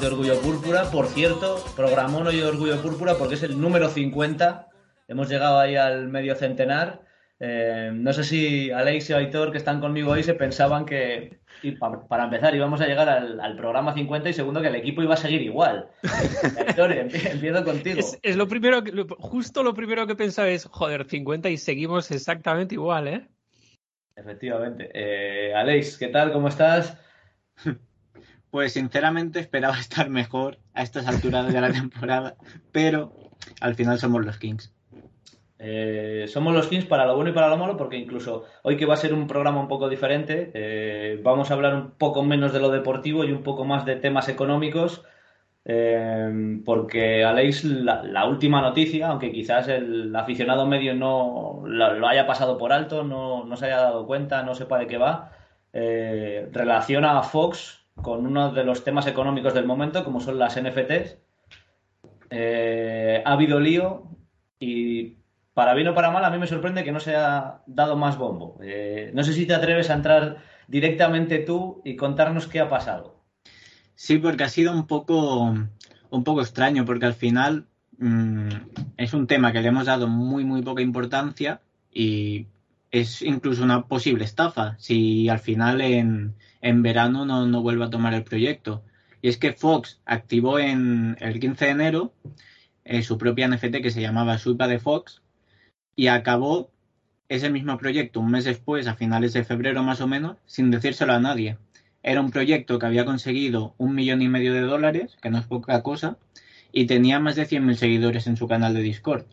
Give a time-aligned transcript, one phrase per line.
[0.00, 0.84] de Orgullo Púrpura.
[0.90, 4.68] Por cierto, programón hoy de Orgullo Púrpura porque es el número 50.
[5.08, 7.02] Hemos llegado ahí al medio centenar.
[7.40, 11.40] Eh, no sé si Alex y Aitor, que están conmigo hoy, se pensaban que,
[12.08, 15.16] para empezar, íbamos a llegar al, programa 50 y segundo, que el equipo iba a
[15.16, 15.88] seguir igual.
[16.66, 18.00] Aitor, empiezo contigo.
[18.22, 18.82] Es, lo primero,
[19.18, 23.28] justo lo primero que pensaba es, joder, 50 y seguimos exactamente igual, ¿eh?
[24.14, 24.90] Efectivamente.
[24.94, 26.32] Eh, Alex, ¿qué tal?
[26.32, 26.96] ¿Cómo estás?
[28.52, 32.36] Pues sinceramente esperaba estar mejor a estas alturas de la temporada,
[32.70, 33.14] pero
[33.62, 34.74] al final somos los Kings.
[35.58, 38.84] Eh, somos los Kings para lo bueno y para lo malo, porque incluso hoy que
[38.84, 42.52] va a ser un programa un poco diferente, eh, vamos a hablar un poco menos
[42.52, 45.02] de lo deportivo y un poco más de temas económicos,
[45.64, 52.26] eh, porque Aleix, la, la, última noticia, aunque quizás el aficionado medio no lo, haya
[52.26, 55.32] pasado por alto, no, no, se haya dado cuenta, no sepa de qué va,
[55.72, 61.18] relaciona a Fox con uno de los temas económicos del momento, como son las NFTs.
[62.30, 64.08] ha habido lío
[64.58, 65.16] y
[65.54, 68.16] para bien o para mal, a mí me sorprende que no se haya dado más
[68.16, 68.58] bombo.
[68.62, 73.22] Eh, no sé si te atreves a entrar directamente tú y contarnos qué ha pasado.
[73.94, 75.54] Sí, porque ha sido un poco,
[76.10, 77.66] un poco extraño, porque al final
[77.98, 78.48] mm,
[78.96, 81.60] es un tema que le hemos dado muy, muy poca importancia
[81.92, 82.46] y
[82.92, 88.14] es incluso una posible estafa si al final en, en verano no, no a tomar
[88.14, 88.84] el proyecto.
[89.22, 92.12] Y es que Fox activó en el 15 de enero
[92.84, 95.22] eh, su propia NFT que se llamaba Suipa de Fox
[95.96, 96.70] y acabó
[97.28, 101.14] ese mismo proyecto un mes después, a finales de febrero más o menos, sin decírselo
[101.14, 101.56] a nadie.
[102.02, 105.46] Era un proyecto que había conseguido un millón y medio de dólares, que no es
[105.46, 106.18] poca cosa,
[106.72, 109.24] y tenía más de 100.000 seguidores en su canal de Discord.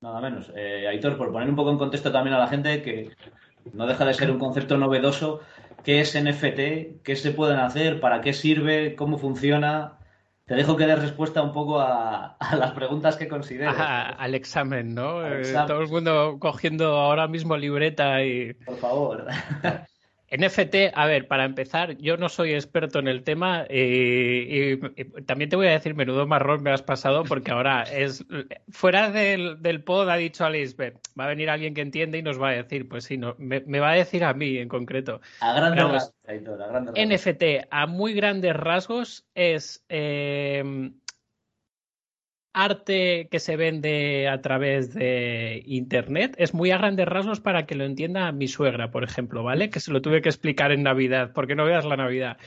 [0.00, 0.52] Nada menos.
[0.56, 3.10] Eh, Aitor, por poner un poco en contexto también a la gente, que
[3.72, 5.40] no deja de ser un concepto novedoso,
[5.84, 7.02] ¿qué es NFT?
[7.02, 8.00] ¿Qué se pueden hacer?
[8.00, 8.94] ¿Para qué sirve?
[8.96, 9.98] ¿Cómo funciona?
[10.50, 13.72] te dejo que des respuesta un poco a, las preguntas que consideres.
[13.78, 15.24] al examen, ¿no?
[15.24, 18.54] Eh, todo el mundo cogiendo ahora mismo libreta y...
[18.54, 19.26] Por favor.
[20.30, 24.76] NFT, a ver, para empezar, yo no soy experto en el tema y,
[25.26, 28.24] también te voy a decir, menudo marrón me has pasado porque ahora es
[28.70, 30.76] fuera del, del pod ha dicho Alice,
[31.18, 33.80] va a venir alguien que entiende y nos va a decir, pues sí, no, me,
[33.80, 35.20] va a decir a mí en concreto.
[35.40, 36.14] A grandes rasgos,
[36.94, 40.92] NFT a muy grandes rasgos es eh,
[42.52, 47.74] arte que se vende a través de internet es muy a grandes rasgos para que
[47.74, 49.70] lo entienda mi suegra, por ejemplo, ¿vale?
[49.70, 52.38] Que se lo tuve que explicar en Navidad, porque no veas la Navidad.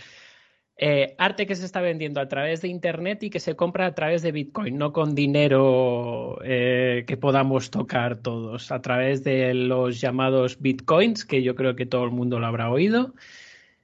[0.75, 3.95] Eh, arte que se está vendiendo a través de internet y que se compra a
[3.95, 10.01] través de Bitcoin, no con dinero eh, que podamos tocar todos, a través de los
[10.01, 13.13] llamados Bitcoins, que yo creo que todo el mundo lo habrá oído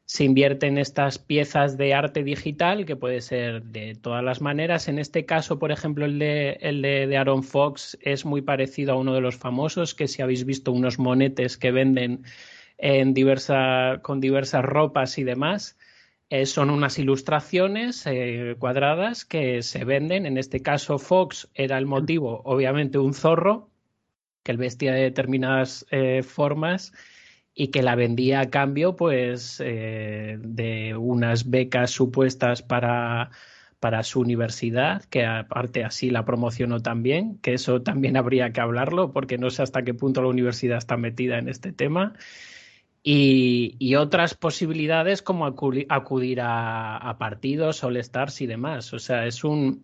[0.10, 4.88] se invierte en estas piezas de arte digital, que puede ser de todas las maneras.
[4.88, 8.96] En este caso, por ejemplo, el de, el de, Aaron Fox es muy parecido a
[8.96, 12.24] uno de los famosos, que si habéis visto unos monetes que venden
[12.80, 15.78] en diversa, con diversas ropas y demás.
[16.32, 20.26] Eh, son unas ilustraciones eh, cuadradas que se venden.
[20.26, 23.70] En este caso, Fox era el motivo, obviamente, un zorro,
[24.42, 26.94] que él vestía de determinadas eh, formas
[27.60, 33.32] y que la vendía a cambio pues eh, de unas becas supuestas para,
[33.82, 39.12] para su universidad, que aparte así la promocionó también, que eso también habría que hablarlo
[39.12, 42.14] porque no sé hasta qué punto la universidad está metida en este tema.
[43.04, 48.94] Y, otras posibilidades como acudir, a, a partidos, All Stars y demás.
[48.94, 49.84] O sea, es un,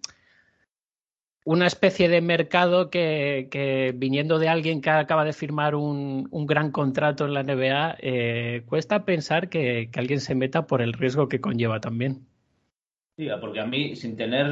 [1.46, 7.26] una especie de mercado que, viniendo de alguien que acaba de firmar un, gran contrato
[7.26, 11.80] en la NBA, eh, cuesta pensar que, alguien se meta por el riesgo que conlleva
[11.80, 12.26] también.
[13.16, 14.48] Sí, porque a mí, sin tener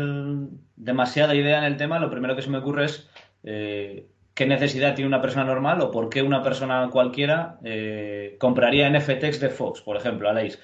[0.75, 3.09] demasiada idea en el tema, lo primero que se me ocurre es
[3.43, 4.05] eh,
[4.35, 9.39] qué necesidad tiene una persona normal o por qué una persona cualquiera eh, compraría NFTs
[9.39, 10.59] de Fox, por ejemplo, Aleix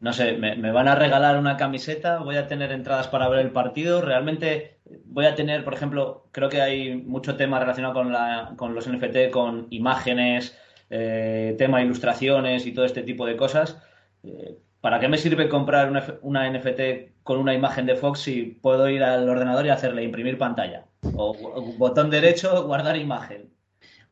[0.00, 3.52] no sé, me, van a regalar una camiseta, voy a tener entradas para ver el
[3.52, 4.79] partido, realmente
[5.10, 8.88] voy a tener, por ejemplo, creo que hay mucho tema relacionado con, la, con los
[8.88, 10.56] NFT, con imágenes,
[10.88, 13.78] eh, tema ilustraciones y todo este tipo de cosas.
[14.22, 15.92] Eh, ¿Para qué me sirve comprar
[16.22, 20.38] una, NFT con una imagen de Fox si puedo ir al ordenador y hacerle imprimir
[20.38, 20.86] pantalla?
[21.14, 23.50] O, botón derecho, guardar imagen.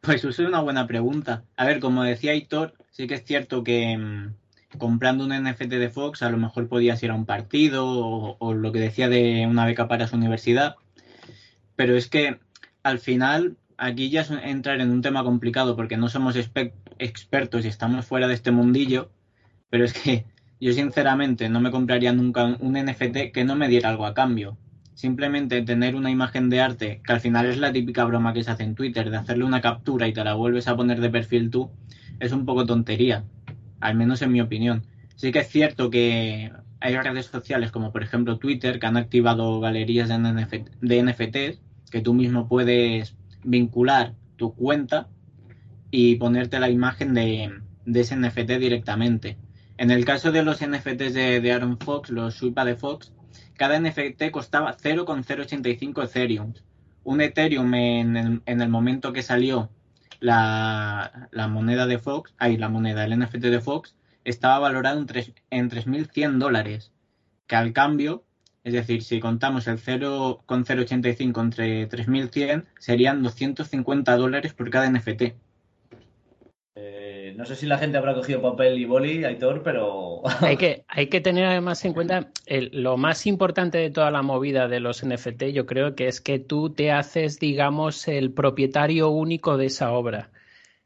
[0.00, 1.44] Pues eso es una buena pregunta.
[1.56, 4.34] A ver, como decía Hitor, sí que es cierto que mm,
[4.78, 7.86] comprando un NFT de Fox a lo mejor podías ir a un partido
[8.38, 10.76] o, lo que decía de una beca para su universidad.
[11.78, 12.40] Pero es que
[12.82, 17.68] al final aquí ya es entrar en un tema complicado porque no somos expertos y
[17.68, 19.12] estamos fuera de este mundillo,
[19.70, 20.24] pero es que
[20.60, 24.58] yo sinceramente no me compraría nunca un NFT que no me diera algo a cambio.
[24.94, 28.50] Simplemente tener una imagen de arte, que al final es la típica broma que se
[28.50, 31.48] hace en Twitter, de hacerle una captura y te la vuelves a poner de perfil
[31.48, 31.70] tú,
[32.18, 33.24] es un poco tontería,
[33.78, 34.82] al menos en mi opinión.
[35.14, 36.50] Sí que es cierto que
[36.80, 42.14] hay redes sociales como por ejemplo Twitter que han activado galerías de, NFTs que tú
[42.14, 45.08] mismo puedes vincular tu cuenta
[45.90, 47.52] y ponerte la imagen de,
[47.86, 49.38] ese NFT directamente.
[49.76, 53.12] En el caso de los NFTs de, Aaron Fox, los Suipa de Fox,
[53.56, 56.52] cada NFT costaba 0,085 Ethereum.
[57.04, 59.70] Un Ethereum en el, momento que salió
[60.20, 63.94] la, moneda de Fox, ahí la moneda, el NFT de Fox,
[64.24, 66.92] estaba valorado en, 3, en 3.100 dólares,
[67.46, 68.24] que al cambio,
[68.68, 75.34] es decir, si contamos el 0,085 entre 3.100, serían 250 dólares por cada NFT.
[76.76, 80.22] Eh, no sé si la gente habrá cogido papel y boli, Aitor, pero...
[80.40, 84.68] hay, que, hay que tener además en cuenta lo más importante de toda la movida
[84.68, 89.56] de los NFT, yo creo que es que tú te haces, digamos, el propietario único
[89.56, 90.30] de esa obra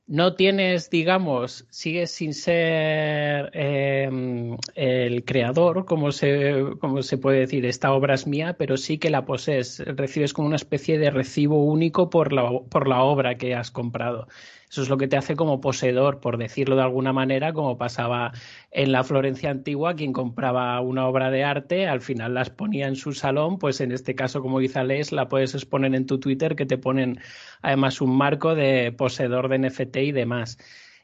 [0.06, 7.64] no tienes, digamos, sigues sin ser em, el creador, como se, como se puede decir,
[7.66, 11.64] esta obra es mía, pero sí que la posees, recibes como una especie de recibo
[11.64, 14.28] único por la, por la obra que has comprado.
[14.72, 18.32] Eso es lo que te hace como poseedor, por decirlo de alguna manera, como pasaba
[18.70, 22.96] en la Florencia antigua, quien compraba una obra de arte, al final las ponía en
[22.96, 26.56] su salón, pues en este caso, como dice Alex, la puedes exponer en tu Twitter,
[26.56, 27.20] que te ponen
[27.60, 30.56] además un marco de poseedor de NFT y demás.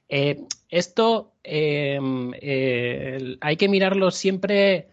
[0.08, 2.00] Eh, esto eh,
[2.40, 4.88] eh, hay que mirarlo siempre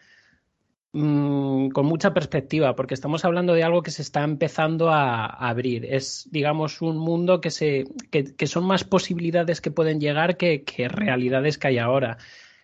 [0.97, 5.85] Mm, con mucha perspectiva, porque estamos hablando de algo que se está empezando a, abrir.
[5.93, 11.57] Es, digamos, un mundo que, se, que, son más posibilidades que pueden llegar que, realidades
[11.57, 12.17] que hay ahora.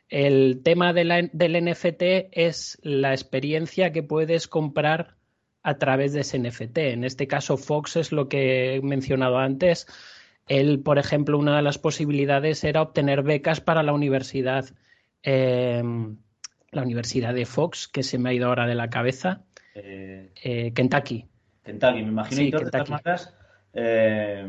[0.08, 5.18] El tema del NFT es la experiencia que puedes comprar
[5.62, 6.78] a través de ese NFT.
[6.78, 9.88] En este caso, Fox es lo que he mencionado antes.
[10.48, 14.70] Él, por ejemplo, una de las posibilidades era obtener becas para la universidad.
[15.22, 15.84] Eh,
[16.72, 19.42] la Universidad de Fox, que se me ha ido ahora de la cabeza.
[19.76, 21.26] Eh, eh, Kentucky.
[21.64, 22.42] Kentucky, me imagino.
[22.42, 23.34] y todas
[23.74, 24.46] eh,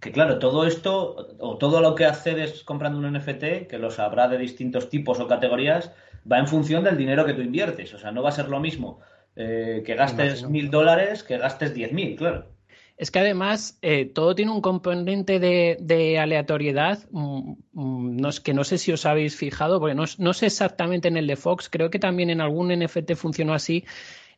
[0.00, 4.28] que claro, todo esto, o todo lo que accedes comprando un NFT, que los habrá
[4.28, 5.92] de distintos tipos o categorías,
[6.30, 7.92] va en función del dinero que tú inviertes.
[7.94, 9.00] O sea, no va a ser lo mismo
[9.36, 12.46] que gastes mil dólares que gastes diez mil, claro.
[13.00, 18.62] Es que además eh, todo tiene un componente de, aleatoriedad mm, mm, no, que no
[18.62, 21.98] sé si os habéis fijado, porque no, sé exactamente en el de Fox, creo que
[21.98, 23.86] también en algún NFT funcionó así,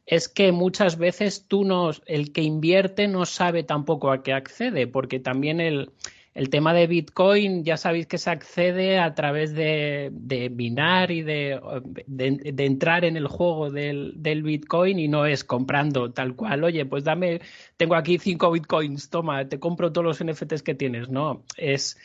[0.07, 4.87] es que muchas veces tú no, el que invierte no sabe tampoco a qué accede,
[4.87, 5.91] porque también el,
[6.35, 11.23] el tema de Bitcoin ya sabéis que se accede a través de, de minar y
[11.23, 11.61] de,
[12.07, 16.65] de, entrar en el juego del, del, Bitcoin y no es comprando tal cual.
[16.65, 17.41] Oye, pues dame,
[17.77, 21.11] tengo aquí cinco Bitcoins, toma, te compro todos los NFTs que tienes.
[21.11, 21.99] No, es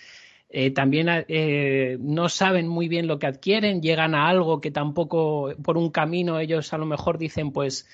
[0.50, 5.54] eh, también eh, no saben muy bien lo que adquieren, llegan a algo que tampoco
[5.64, 7.86] por un camino ellos a lo mejor dicen pues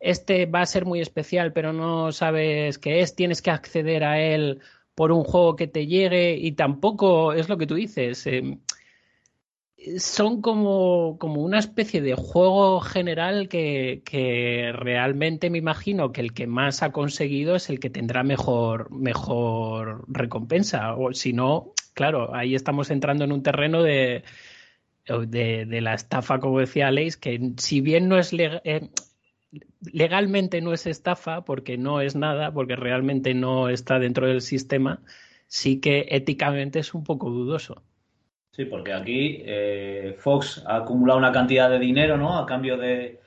[0.00, 4.20] este va a ser muy especial, pero no sabes qué es, tienes que acceder a
[4.20, 4.60] él
[4.98, 8.26] por un juego que te llegue y tampoco es lo que tú dices.
[8.26, 8.58] Eh,
[10.00, 16.48] son como, como, una especie de juego general que, realmente me imagino que el que
[16.48, 20.96] más ha conseguido es el que tendrá mejor, mejor recompensa.
[20.96, 24.24] O si no, claro, ahí estamos entrando en un terreno de,
[25.06, 28.90] de, la estafa, como decía Leis, que si bien no es legal, eh,
[29.80, 35.02] legalmente no es estafa porque no es nada, porque realmente no está dentro del sistema,
[35.46, 37.82] sí que éticamente es un poco dudoso.
[38.52, 42.38] Sí, porque aquí eh, Fox ha acumulado una cantidad de dinero, ¿no?
[42.38, 43.20] A cambio de,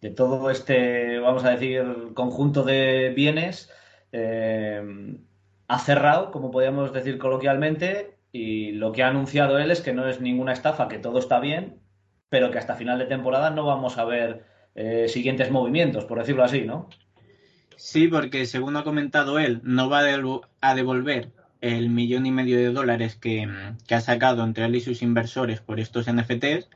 [0.00, 1.82] de todo este, vamos a decir,
[2.14, 3.70] conjunto de bienes,
[4.12, 5.16] eh,
[5.66, 10.06] ha cerrado, como podríamos decir coloquialmente, y lo que ha anunciado él es que no
[10.08, 11.80] es ninguna estafa, que todo está bien,
[12.28, 16.44] pero que hasta final de temporada no vamos a ver eh, siguientes movimientos, por decirlo
[16.44, 16.88] así, ¿no?
[17.76, 20.00] Sí, porque según ha comentado él, no va
[20.60, 23.48] a devolver el millón y medio de dólares que,
[23.90, 26.68] ha sacado entre él y sus inversores por estos NFTs,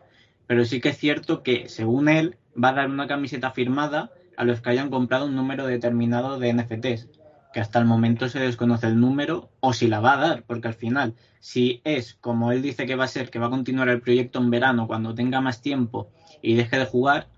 [0.47, 4.45] pero sí que es cierto que, según él, va a dar una camiseta firmada a
[4.45, 7.09] los que hayan comprado un número determinado de NFTs,
[7.53, 10.69] que hasta el momento se desconoce el número o si la va a dar, porque
[10.69, 13.89] al final, si es como él dice que va a ser, que va a continuar
[13.89, 16.11] el proyecto en verano cuando tenga más tiempo
[16.43, 17.29] y deje de jugar,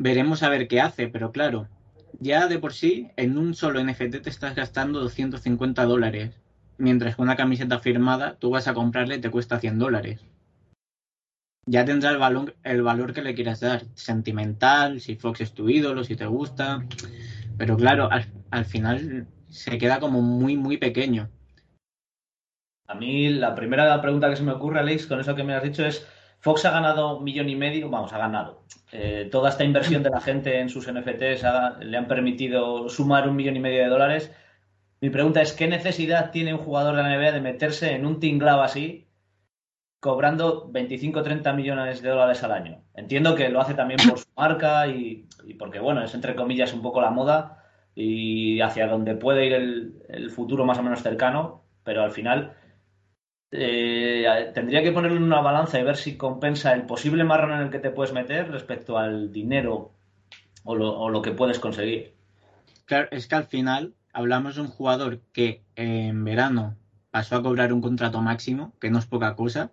[0.00, 1.68] veremos a ver qué hace, pero claro,
[2.20, 6.34] ya de por sí, en un solo NFT te estás gastando 250 dólares.
[6.78, 10.24] mientras que una camiseta firmada tú vas a comprarle y te cuesta 100 dólares.
[11.66, 15.68] Ya tendrá el valor, el valor que le quieras dar, sentimental, si Fox es tu
[15.68, 16.82] ídolo, si te gusta,
[17.58, 18.08] pero claro,
[18.50, 21.28] al final se queda como muy, muy pequeño.
[22.86, 25.62] A mí la primera pregunta que se me ocurre, Alex, con eso que me has
[25.62, 26.06] dicho es,
[26.40, 28.62] Fox ha ganado un millón y medio, vamos, ha ganado.
[28.92, 31.44] Eh, toda esta inversión de la gente en sus NFTs
[31.80, 34.34] le han permitido sumar un millón y medio de dólares.
[35.02, 38.20] Mi pregunta es, ¿qué necesidad tiene un jugador de la NBA de meterse en un
[38.20, 39.06] tinglao así,
[40.00, 42.82] cobrando 25 o 30 millones de dólares al año?
[42.94, 45.26] Entiendo que lo hace también por su marca y,
[45.58, 49.52] porque, bueno, es entre comillas un poco la moda y hacia donde puede ir
[50.08, 52.54] el futuro más o menos cercano, pero al final
[53.52, 57.62] eh, tendría que ponerlo en una balanza y ver si compensa el posible marrón en
[57.62, 59.92] el que te puedes meter respecto al dinero
[60.64, 62.14] o lo, que puedes conseguir.
[62.84, 66.76] Claro, es que al final hablamos de un jugador que en verano
[67.10, 69.72] pasó a cobrar un contrato máximo, que no es poca cosa,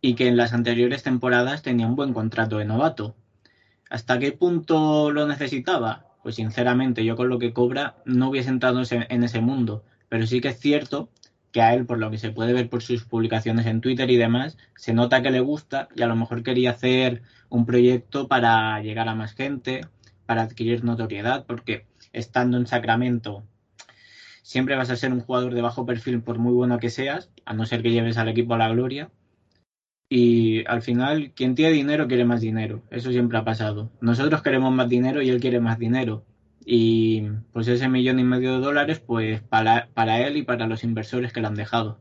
[0.00, 3.14] y que en las anteriores temporadas tenía un buen contrato de novato.
[3.88, 6.06] ¿Hasta qué punto lo necesitaba?
[6.22, 10.40] Pues sinceramente yo con lo que cobra no hubiese entrado en ese mundo, pero sí
[10.40, 11.08] que es cierto
[11.54, 14.16] que a él, por lo que se puede ver por sus publicaciones en Twitter y
[14.16, 18.82] demás, se nota que le gusta y a lo mejor quería hacer un proyecto para
[18.82, 19.82] llegar a más gente,
[20.26, 23.44] para adquirir notoriedad, porque estando en Sacramento
[24.42, 27.54] siempre vas a ser un jugador de bajo perfil por muy bueno que seas, a
[27.54, 29.12] no ser que lleves al equipo a la gloria.
[30.08, 32.82] Y al final, quien tiene dinero quiere más dinero.
[32.90, 33.92] Eso siempre ha pasado.
[34.00, 36.24] Nosotros queremos más dinero y él quiere más dinero
[36.64, 40.84] y pues ese millón y medio de dólares pues para, para él y para los
[40.84, 42.00] inversores que le han dejado.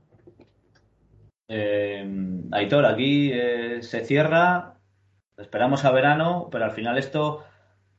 [1.49, 2.05] Eh,
[2.51, 4.75] Aitor, aquí eh, se cierra,
[5.37, 7.43] esperamos a verano, pero al final esto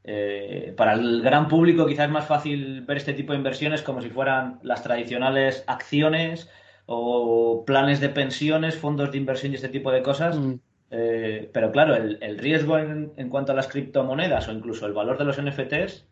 [0.04, 4.00] eh, para el gran público quizás es más fácil ver este tipo de inversiones como
[4.00, 6.48] si fueran las tradicionales acciones
[6.86, 10.38] o planes de pensiones, fondos de inversión y este tipo de cosas.
[10.38, 10.54] Mm.
[11.52, 15.18] pero claro, el, el riesgo en, en, cuanto a las criptomonedas o incluso el valor
[15.18, 16.06] de los NFTs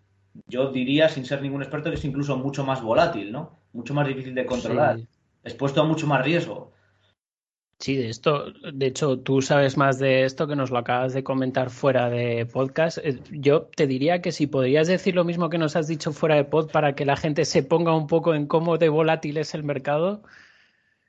[0.46, 3.58] yo diría, sin ser ningún experto, que es incluso mucho más volátil, ¿no?
[3.72, 4.98] Mucho más difícil de controlar,
[5.44, 6.72] expuesto a mucho más riesgo.
[7.82, 11.24] Sí, de esto, de hecho, tú sabes más de esto que nos lo acabas de
[11.24, 12.98] comentar fuera de podcast.
[12.98, 16.36] Eh, yo te diría que si podrías decir lo mismo que nos has dicho fuera
[16.36, 19.52] de pod para que la gente se ponga un poco en cómo de volátil es
[19.54, 20.22] el mercado.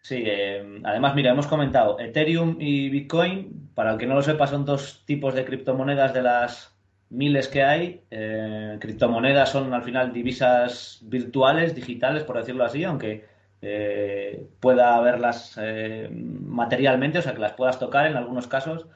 [0.02, 3.70] Sí, eh, además, mira, hemos comentado Ethereum y Bitcoin.
[3.76, 6.73] Para el que no lo sepa, son dos tipos de criptomonedas de las
[7.14, 8.02] miles que hay.
[8.12, 13.26] Eh, criptomonedas son al final divisas virtuales, digitales, por decirlo así, aunque
[13.62, 18.88] eh, pueda haberlas eh, materialmente, o sea, que las puedas tocar en algunos casos.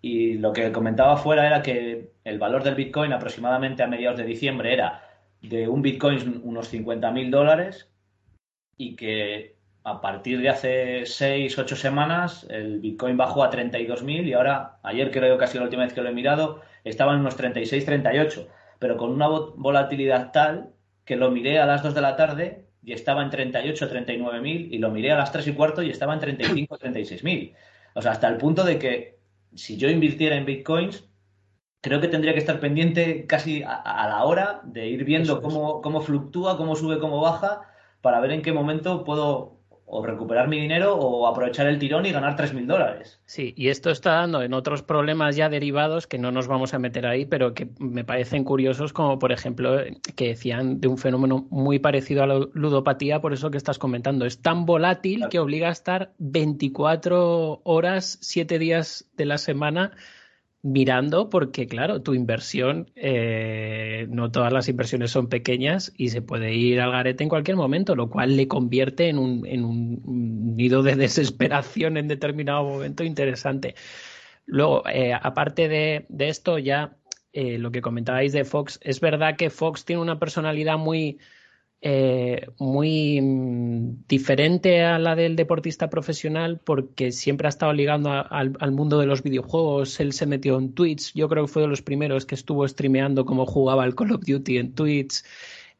[0.00, 4.24] y lo que comentaba fuera era que el valor del Bitcoin aproximadamente a mediados de
[4.24, 5.02] diciembre era
[5.42, 7.90] de un Bitcoin unos 50.000 dólares
[8.76, 9.57] y que
[9.88, 15.10] a partir de hace 6, 8 semanas el Bitcoin bajó a 32.000 y ahora, ayer
[15.10, 17.84] creo que ha sido la última vez que lo he mirado, estaba en unos 36,
[17.84, 20.70] 38, pero con una volatilidad tal
[21.04, 24.78] que lo miré a las 2 de la tarde y estaba en 38, 39.000 y
[24.78, 27.54] lo miré a las 3 y cuarto y estaba en 35, 36.000.
[27.94, 29.18] O sea, hasta el punto de que
[29.54, 31.08] si yo invirtiera en Bitcoins,
[31.80, 36.02] creo que tendría que estar pendiente casi a, la hora de ir viendo cómo, cómo
[36.02, 37.62] fluctúa, cómo sube, cómo baja,
[38.02, 39.57] para ver en qué momento puedo
[39.90, 43.20] o recuperar mi dinero o aprovechar el tirón y ganar 3.000 dólares.
[43.24, 46.78] Sí, y esto está dando en otros problemas ya derivados que no nos vamos a
[46.78, 49.78] meter ahí, pero que me parecen curiosos, como por ejemplo
[50.14, 54.26] que decían de un fenómeno muy parecido a la ludopatía, por eso que estás comentando.
[54.26, 59.92] Es tan volátil que obliga a estar 24 horas, 7 días de la semana
[60.72, 66.54] mirando porque, claro, tu inversión, eh, no todas las inversiones son pequeñas y se puede
[66.54, 70.82] ir al garete en cualquier momento, lo cual le convierte en un, en un nido
[70.82, 73.74] de desesperación en determinado momento interesante.
[74.46, 76.96] Luego, eh, aparte de, esto, ya
[77.32, 81.18] eh, lo que comentabais de Fox, es verdad que Fox tiene una personalidad muy
[81.80, 88.72] eh, muy mm, diferente a la del deportista profesional porque siempre ha estado ligando al,
[88.72, 90.00] mundo de los videojuegos.
[90.00, 93.24] Él se metió en Twitch, yo creo que fue de los primeros que estuvo streameando
[93.24, 95.22] cómo jugaba el Call of Duty en Twitch.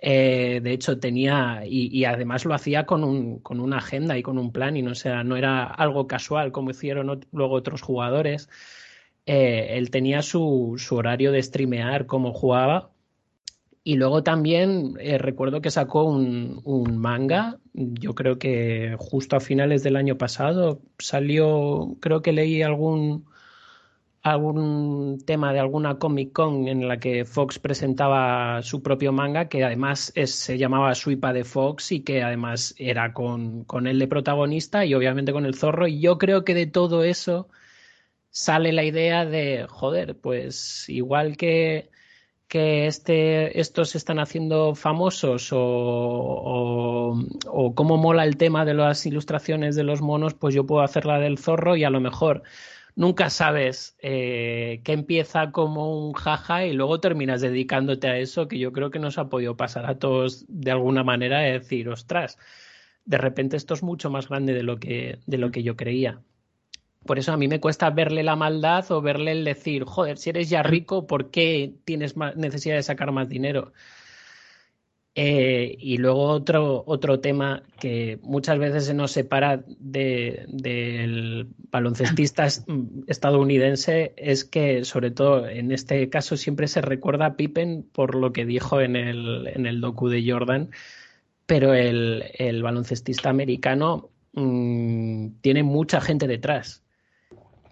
[0.01, 4.39] Eh, de hecho, tenía, y, además lo hacía con, un, con una agenda y con
[4.39, 8.49] un plan, y no, sea, no era algo casual como hicieron luego otros jugadores.
[9.27, 12.93] Eh, él tenía su, su horario de streamear cómo jugaba
[13.89, 16.61] y luego también eh, recuerdo que sacó un,
[16.99, 23.25] manga, yo creo que justo a finales del año pasado salió, creo que leí algún,
[24.21, 29.65] algún tema de alguna Comic Con en la que Fox presentaba su propio manga, que
[29.65, 34.85] además se llamaba Suipa de Fox y que además era con, con él de protagonista
[34.85, 35.89] y obviamente con el zorro.
[35.89, 37.49] Y yo creo que de todo eso
[38.29, 41.89] sale la idea de, joder, pues igual que,
[42.49, 49.05] que este, estos están haciendo famosos o, o, o cómo mola el tema de las
[49.07, 52.43] ilustraciones de los monos, pues yo puedo hacer la del zorro y a lo mejor
[52.99, 58.59] nunca sabes eh, que empieza como un jaja y luego terminas dedicándote a eso, que
[58.59, 62.39] yo creo que nos ha podido pasar a todos de alguna manera de decir, ostras,
[63.05, 66.21] de repente esto es mucho más grande de lo que, de lo que yo creía.
[67.09, 70.29] Por eso a mí me cuesta verle la maldad o verle el decir, joder, si
[70.29, 73.73] eres ya rico, ¿por qué tienes más necesidad de sacar más dinero?
[75.15, 82.47] Eh, y luego otro, otro tema que muchas veces se nos separa del de, baloncestista
[83.07, 88.35] estadounidense es que, sobre todo en este caso, siempre se recuerda a Pippen por lo
[88.35, 90.73] que dijo en el, en el docu de Jordan,
[91.47, 96.85] pero el, el baloncestista americano mmm, tiene mucha gente detrás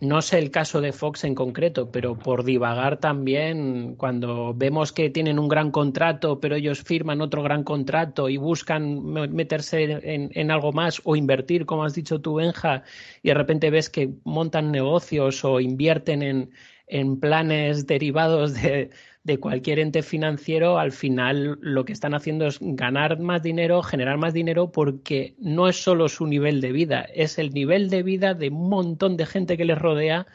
[0.00, 5.10] no sé el caso de Fox en concreto, pero por divagar también, cuando vemos que
[5.10, 10.72] tienen un gran contrato, pero ellos firman otro gran contrato y buscan meterse en, algo
[10.72, 12.82] más o invertir, como has dicho tú, Benja,
[13.22, 16.50] y de repente ves que montan negocios o invierten en,
[16.86, 18.90] en planes derivados de,
[19.26, 24.18] de cualquier ente financiero, al final lo que están haciendo es ganar más dinero, generar
[24.18, 28.34] más dinero, porque no es solo su nivel de vida, es el nivel de vida
[28.34, 30.28] de un montón de gente que les rodea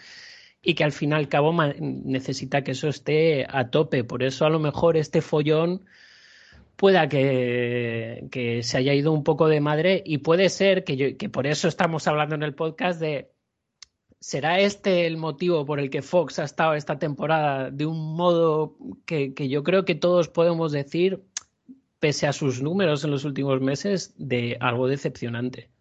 [0.62, 4.04] y que al fin y al cabo necesita que eso esté a tope.
[4.04, 5.86] Por eso a lo mejor este follón
[6.76, 11.18] pueda que, que se haya ido un poco de madre y puede ser que, yo,
[11.18, 13.32] que por eso estamos hablando en el podcast de
[14.22, 18.76] ¿Será este el motivo por el que Fox ha estado esta temporada de un modo
[19.08, 21.24] que, yo creo que todos podemos decir,
[22.00, 25.72] pese a sus números en los últimos meses, de algo decepcionante?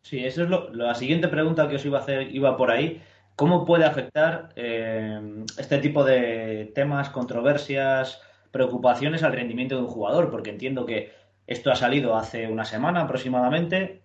[0.00, 3.00] Sí, eso es lo, la siguiente pregunta que os iba a hacer, iba por ahí.
[3.36, 8.20] ¿Cómo puede afectar eh, este tipo de temas, controversias,
[8.50, 10.32] preocupaciones al rendimiento de un jugador?
[10.32, 11.12] Porque entiendo que
[11.46, 14.01] esto ha salido hace una semana aproximadamente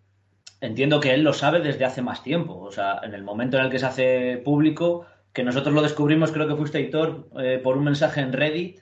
[0.62, 2.58] entiendo que él lo sabe desde hace más tiempo.
[2.60, 6.32] O sea, en el momento en el que se hace público, que nosotros lo descubrimos,
[6.32, 8.80] creo que fuiste Hitor, eh, por un mensaje en Reddit.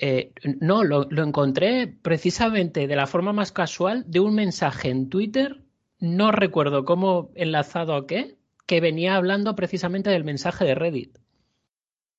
[0.00, 5.08] Eh, no, lo, lo, encontré precisamente de la forma más casual de un mensaje en
[5.08, 5.62] Twitter,
[5.98, 11.18] no recuerdo cómo enlazado a qué, que venía hablando precisamente del mensaje de Reddit.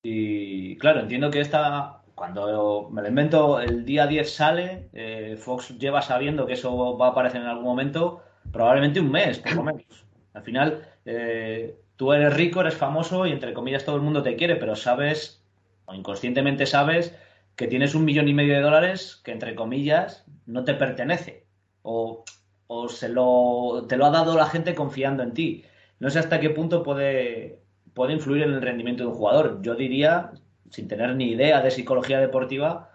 [0.02, 5.78] Y claro, entiendo que esta, cuando me lo invento, el día 10 sale, eh, Fox
[5.78, 9.62] lleva sabiendo que eso va a aparecer en algún momento probablemente un mes, por lo
[9.64, 10.06] menos.
[10.32, 14.36] Al final, eh, tú eres rico, eres famoso y entre comillas todo el mundo te
[14.36, 15.42] quiere, pero sabes,
[15.86, 17.16] o inconscientemente sabes,
[17.56, 21.44] que tienes un millón y medio de dólares que entre comillas no te pertenece.
[21.82, 22.24] O,
[22.66, 25.64] o se lo, te lo ha dado la gente confiando en ti.
[25.98, 27.60] No sé hasta qué punto puede,
[27.92, 29.60] puede influir en el rendimiento de un jugador.
[29.62, 30.32] Yo diría,
[30.70, 32.90] sin tener ni idea de psicología deportiva,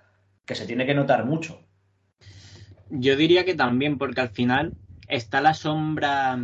[0.45, 1.59] que se tiene que notar mucho.
[2.89, 4.73] Yo diría que también, porque al final
[5.07, 6.37] está la sombra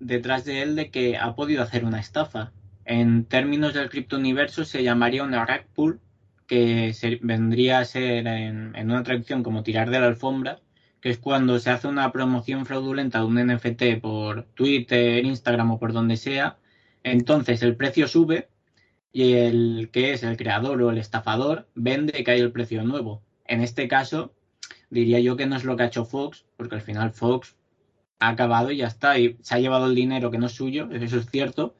[0.00, 2.52] detrás de él de que ha podido hacer una estafa.
[2.84, 6.00] En términos del criptouniverso se llamaría un rug pull,
[6.46, 10.60] que se, vendría a ser en, en, una traducción como tirar de la alfombra,
[11.00, 15.78] que es cuando se hace una promoción fraudulenta de un NFT por Twitter, Instagram o
[15.78, 16.58] por donde sea,
[17.02, 18.48] entonces el precio sube
[19.12, 23.22] y el que es el creador o el estafador vende que hay el precio nuevo.
[23.46, 24.34] En este caso,
[24.90, 27.56] diría yo que no es lo que ha hecho Fox, porque al final Fox
[28.18, 29.18] ha acabado y ya está.
[29.18, 31.74] Y se ha llevado el dinero que no es suyo, eso es cierto,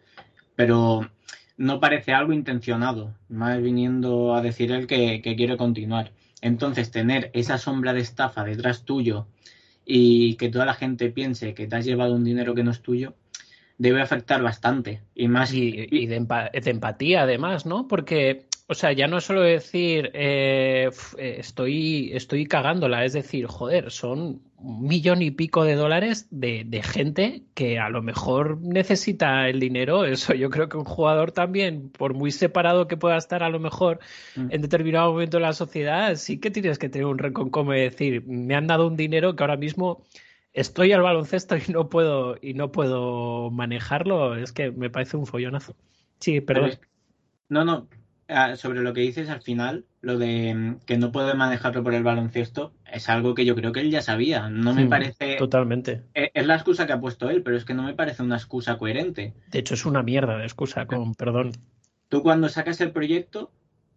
[0.55, 1.11] pero
[1.57, 6.13] no parece algo intencionado, más viniendo a decir él que, que quiere continuar.
[6.43, 9.27] Entonces, tener esa sombra de estafa detrás tuyo
[9.85, 12.83] y que toda la gente piense que te has llevado un dinero que no es
[12.83, 13.15] tuyo,
[13.79, 15.03] debe afectar bastante.
[15.15, 15.53] Y más.
[15.53, 17.89] Y, de, empa de, empatía, además, ¿no?
[17.89, 24.43] Porque, o sea, ya no solo decir eh, estoy, estoy cagándola, es decir, joder, son
[24.57, 29.61] un millón y pico de dólares de, de, gente que a lo mejor necesita el
[29.61, 30.05] dinero.
[30.05, 33.61] Eso yo creo que un jugador también, por muy separado que pueda estar a lo
[33.61, 34.01] mejor
[34.35, 34.49] mm.
[34.51, 38.27] en determinado momento de la sociedad, sí que tienes que tener un reconcome de decir,
[38.27, 40.03] me han dado un dinero que ahora mismo
[40.55, 44.35] estoy al baloncesto y no puedo y no puedo manejarlo.
[44.35, 45.77] Es que me parece un follonazo.
[46.19, 46.73] Sí, perdón.
[47.49, 47.87] No, no.
[48.29, 51.95] Ah, sobre lo que dices al final, lo de mm, que no puede manejarlo por
[51.95, 54.49] el baloncesto, es algo que yo creo que él ya sabía.
[54.49, 55.37] No me parece.
[55.37, 56.03] Totalmente.
[56.13, 58.37] Es es la excusa que ha puesto él, pero es que no me parece una
[58.37, 59.35] excusa coherente.
[59.51, 61.53] De hecho, es una mierda de excusa, con perdón.
[62.09, 63.53] Tú cuando sacas el proyecto,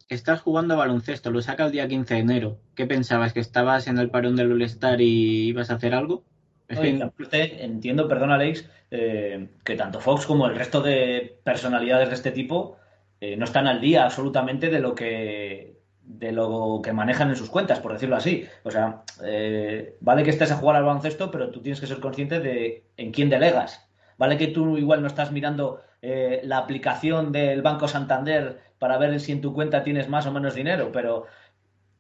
[0.10, 2.60] estás jugando a baloncesto, lo saca el día 15 de enero.
[2.76, 3.34] ¿Qué pensabas?
[3.34, 6.24] ¿Que estabas en el parón del All-Star y ibas a hacer algo?
[6.68, 12.16] Que- aparte, entiendo, perdón Alex, eh, que tanto Fox como el resto de personalidades de
[12.16, 12.78] este tipo
[13.22, 15.80] eh, no están al día absolutamente de lo que
[16.10, 18.48] de lo que manejan en sus cuentas, por decirlo así.
[18.64, 22.00] O sea, eh, vale que estés a jugar al baloncesto, pero tú tienes que ser
[22.00, 23.88] consciente de en quién delegas.
[24.18, 29.20] Vale que tú igual no estás mirando eh, la aplicación del Banco Santander para ver
[29.20, 31.28] si en tu cuenta tienes más o menos dinero, pero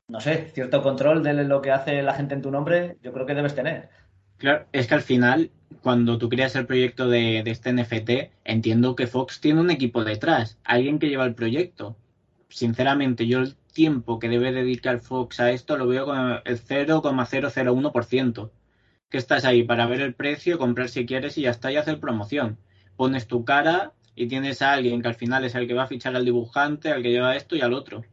[0.07, 3.27] no sé, cierto control de lo que hace la gente en tu nombre, yo creo
[3.27, 3.89] que debes tener.
[4.37, 5.51] Claro, es que al final,
[5.81, 10.57] cuando tú creas el proyecto de, este NFT, entiendo que Fox tiene un equipo detrás,
[10.63, 11.95] alguien que lleva el proyecto.
[12.49, 18.51] Sinceramente, yo el tiempo que debe dedicar Fox a esto lo veo con el 0,001%.
[19.09, 21.99] Que estás ahí para ver el precio, comprar si quieres y ya está, y hacer
[21.99, 22.57] promoción.
[22.95, 25.87] Pones tu cara y tienes a alguien que al final es el que va a
[25.87, 28.03] fichar al dibujante, al que lleva esto y al otro.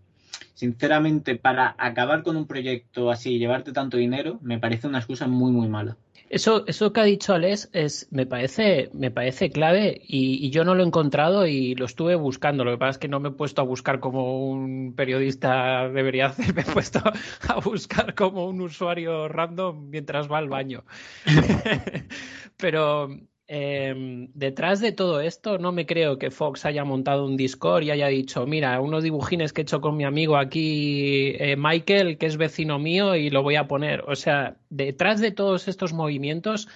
[0.55, 5.27] Sinceramente, para acabar con un proyecto así y llevarte tanto dinero, me parece una excusa
[5.27, 5.97] muy, muy mala.
[6.29, 10.65] Eso, eso que ha dicho Alex es, me parece, me parece clave y, y yo
[10.65, 12.65] no lo he encontrado y lo estuve buscando.
[12.65, 16.27] Lo que pasa es que no me he puesto a buscar como un periodista debería
[16.27, 17.01] hacer, me he puesto
[17.49, 20.85] a buscar como un usuario random mientras va al baño.
[22.57, 23.09] Pero
[23.49, 27.91] eh, detrás de todo esto, no me creo que Fox haya montado un Discord y
[27.91, 32.27] haya dicho, mira, unos dibujines que he hecho con mi amigo aquí, eh, Michael, que
[32.27, 34.03] es vecino mío, y lo voy a poner.
[34.09, 36.69] O sea, detrás de todos estos movimientos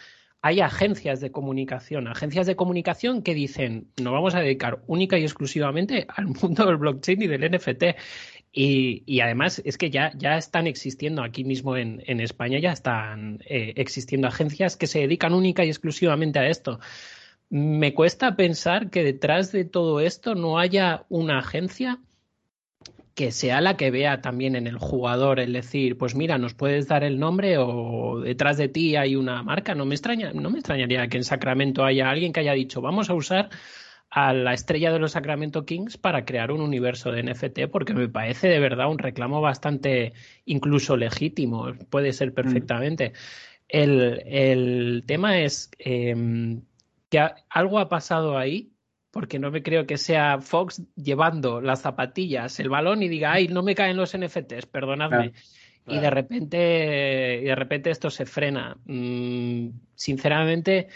[0.43, 5.23] hay agencias de comunicación, agencias de comunicación que dicen, nos vamos a dedicar única y
[5.25, 7.85] exclusivamente al mundo del blockchain y del NFT.
[8.53, 13.41] Y, además es que ya, ya están existiendo aquí mismo en, en España, ya están
[13.47, 16.81] eh, existiendo agencias que se dedican única y exclusivamente a esto.
[17.49, 22.01] Me cuesta pensar que detrás de todo esto no haya una agencia
[23.15, 26.89] que sea la que vea también en el jugador el decir, pues mira, nos puedes
[26.89, 29.75] dar el nombre o detrás de ti hay una marca.
[29.75, 33.11] No me extraña, no me extrañaría que en Sacramento haya alguien que haya dicho, vamos
[33.11, 33.51] a usar
[34.11, 38.09] a la estrella de los Sacramento Kings para crear un universo de NFT, porque me
[38.09, 40.13] parece de verdad un reclamo bastante
[40.45, 43.13] incluso legítimo, puede ser perfectamente.
[43.69, 46.61] El, el tema es eh,
[47.09, 48.73] que algo ha pasado ahí,
[49.13, 53.49] porque no me creo que sea Fox llevando las zapatillas, el balón y diga, ay,
[53.49, 55.33] no me caen los NFTs, perdonadme.
[55.33, 55.99] Claro.
[55.99, 58.77] Y de repente, y de repente esto se frena.
[58.85, 60.89] Mm, sinceramente,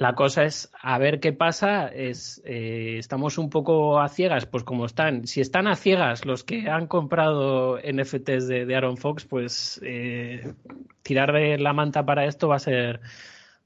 [0.00, 1.88] la cosa es a ver qué pasa.
[1.88, 5.26] Es, eh, estamos un poco a ciegas, pues como están.
[5.26, 10.54] Si están a ciegas los que han comprado NFTs de, de Aaron Fox, pues eh,
[11.02, 13.02] tirar de la manta para esto va a ser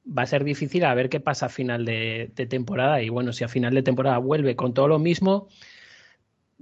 [0.07, 3.01] va a ser difícil a ver qué pasa a final de, de temporada.
[3.01, 5.47] Y bueno, si a final de temporada vuelve con todo lo mismo,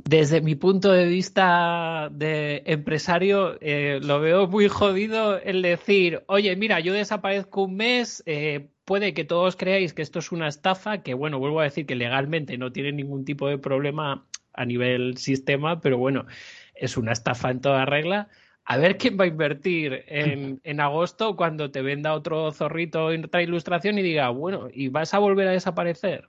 [0.05, 6.55] desde mi punto de vista de empresario, eh, lo veo muy jodido el decir, oye,
[6.57, 11.03] mira, yo desaparezco un mes, eh, puede que todos creáis que esto es una estafa,
[11.03, 15.17] que bueno, vuelvo a decir que legalmente no tiene ningún tipo de problema a nivel
[15.19, 16.27] sistema, pero bueno,
[16.75, 18.29] es una estafa en toda regla.
[18.65, 23.25] A ver quién va a invertir en, en agosto cuando te venda otro zorrito en
[23.25, 26.29] otra ilustración y diga, bueno, ¿y vas a volver a desaparecer?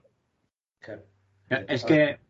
[1.68, 2.23] Es que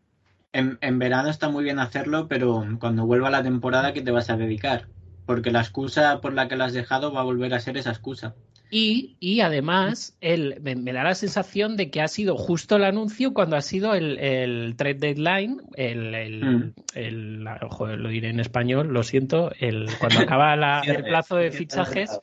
[0.55, 4.29] en, en verano está muy bien hacerlo, pero cuando vuelva la temporada, ¿qué te vas
[4.29, 4.87] a dedicar?
[5.25, 7.91] Porque la excusa por la que la has dejado va a volver a ser esa
[7.91, 8.35] excusa.
[8.71, 12.83] Y, y además, el, me, me da la sensación de que ha sido justo el
[12.83, 16.73] anuncio cuando ha sido el, el trade deadline, el, el, Mm.
[16.95, 21.35] el- la- joder, lo diré en español, lo siento, el, cuando acaba la- el plazo
[21.37, 22.19] de fichajes.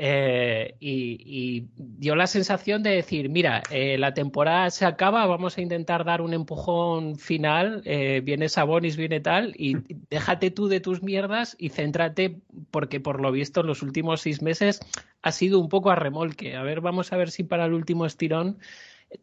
[0.00, 5.60] Eh, y, dio la sensación de decir, mira, eh, la temporada se acaba, vamos a
[5.60, 9.76] intentar dar un empujón final, eh, viene Sabonis, viene tal, y
[10.08, 12.38] déjate tú de tus mierdas y céntrate,
[12.70, 14.78] porque por lo visto en los últimos seis meses
[15.22, 16.54] ha sido un poco a remolque.
[16.54, 18.58] A ver, vamos a ver si para el último estirón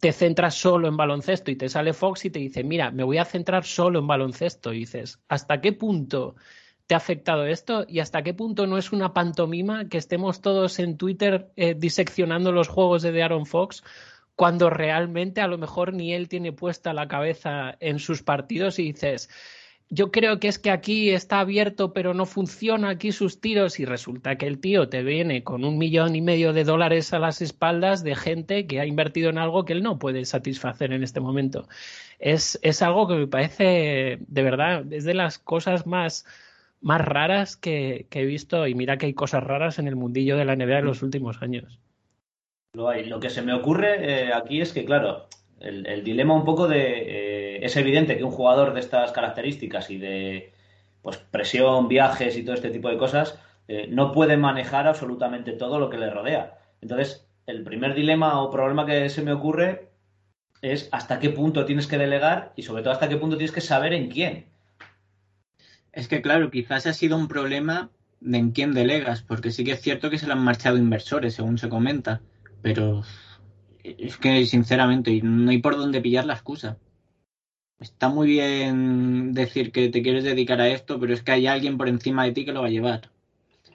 [0.02, 3.18] te centras solo en baloncesto y te sale Fox y te dice, mira, me voy
[3.18, 4.74] a centrar solo en baloncesto.
[4.74, 6.36] Y dices, ¿hasta qué punto
[6.88, 10.80] te ha afectado esto y hasta qué punto no es una pantomima que estemos todos
[10.80, 13.84] en Twitter eh, diseccionando los juegos de Aaron Fox
[14.36, 18.92] cuando realmente a lo mejor ni él tiene puesta la cabeza en sus partidos y
[18.92, 19.30] dices,
[19.90, 23.86] yo creo que es que aquí está abierto pero no funciona aquí sus tiros y
[23.86, 27.42] resulta que el tío te viene con un millón y medio de dólares a las
[27.42, 31.20] espaldas de gente que ha invertido en algo que él no puede satisfacer en este
[31.20, 31.68] momento.
[32.20, 36.26] Es, es algo que me parece, de verdad, es de las cosas más,
[36.82, 40.46] más raras que, he visto y mira que hay cosas raras en el mundillo de
[40.46, 41.80] la NBA en los últimos años.
[42.74, 43.06] Lo, hay.
[43.06, 45.28] Lo que se me ocurre eh, aquí es que, claro,
[45.60, 47.58] el, dilema un poco de...
[47.58, 50.54] Eh, es evidente que un jugador de estas características y de
[51.02, 55.80] pues, presión, viajes y todo este tipo de cosas eh, no puede manejar absolutamente todo
[55.80, 56.58] lo que le rodea.
[56.82, 59.90] Entonces, el primer dilema o problema que se me ocurre
[60.62, 63.62] es hasta qué punto tienes que delegar y sobre todo hasta qué punto tienes que
[63.62, 64.46] saber en quién.
[65.96, 69.72] Es que claro, quizás ha sido un problema de en quién delegas, porque sí que
[69.72, 72.22] es cierto que se le han marchado inversores, según se comenta,
[72.62, 73.04] pero
[73.82, 76.78] es que sinceramente no hay por dónde pillar la excusa.
[77.80, 81.78] Está muy bien decir que te quieres dedicar a esto, pero es que hay alguien
[81.78, 83.10] por encima de ti que lo va a llevar.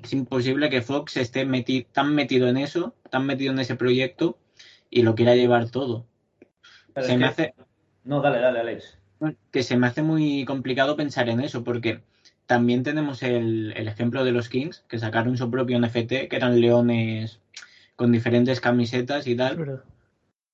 [0.03, 1.47] Es imposible que Fox esté
[1.93, 4.39] tan metido en eso, tan metido en ese proyecto
[4.91, 6.07] y lo quiera llevar todo.
[6.97, 7.55] se me hace...
[8.05, 8.99] No, dale, dale, Alex.
[9.51, 12.03] Que se me hace muy complicado pensar en eso, porque
[12.51, 16.61] también tenemos el, el ejemplo de los Kings, que sacaron su propio NFT, que eran
[16.61, 17.39] leones
[17.95, 19.85] con diferentes camisetas y tal.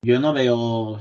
[0.03, 1.01] Yo no veo a